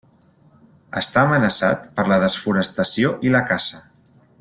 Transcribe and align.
Està 1.01 1.25
amenaçat 1.29 1.85
per 2.01 2.07
la 2.13 2.19
desforestació 2.25 3.17
i 3.29 3.37
la 3.39 3.45
caça. 3.53 3.87